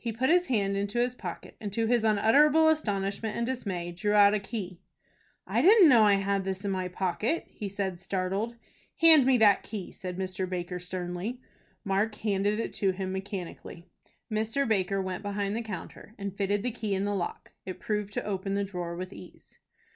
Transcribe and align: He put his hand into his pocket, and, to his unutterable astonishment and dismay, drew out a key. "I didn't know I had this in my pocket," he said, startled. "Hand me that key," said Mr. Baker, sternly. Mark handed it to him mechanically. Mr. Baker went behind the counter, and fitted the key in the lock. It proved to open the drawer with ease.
He 0.00 0.10
put 0.12 0.28
his 0.28 0.46
hand 0.46 0.76
into 0.76 0.98
his 0.98 1.14
pocket, 1.14 1.56
and, 1.60 1.72
to 1.72 1.86
his 1.86 2.02
unutterable 2.02 2.68
astonishment 2.68 3.36
and 3.36 3.46
dismay, 3.46 3.92
drew 3.92 4.12
out 4.12 4.34
a 4.34 4.40
key. 4.40 4.80
"I 5.46 5.62
didn't 5.62 5.88
know 5.88 6.02
I 6.02 6.14
had 6.14 6.42
this 6.42 6.64
in 6.64 6.72
my 6.72 6.88
pocket," 6.88 7.44
he 7.48 7.68
said, 7.68 8.00
startled. 8.00 8.56
"Hand 8.96 9.24
me 9.24 9.38
that 9.38 9.62
key," 9.62 9.92
said 9.92 10.18
Mr. 10.18 10.48
Baker, 10.50 10.80
sternly. 10.80 11.40
Mark 11.84 12.16
handed 12.16 12.58
it 12.58 12.72
to 12.72 12.90
him 12.90 13.12
mechanically. 13.12 13.86
Mr. 14.28 14.66
Baker 14.66 15.00
went 15.00 15.22
behind 15.22 15.54
the 15.54 15.62
counter, 15.62 16.12
and 16.18 16.36
fitted 16.36 16.64
the 16.64 16.72
key 16.72 16.92
in 16.92 17.04
the 17.04 17.14
lock. 17.14 17.52
It 17.64 17.78
proved 17.78 18.12
to 18.14 18.24
open 18.24 18.54
the 18.54 18.64
drawer 18.64 18.96
with 18.96 19.12
ease. 19.12 19.58